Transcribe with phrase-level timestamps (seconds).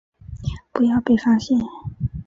[0.71, 1.59] 不要被发现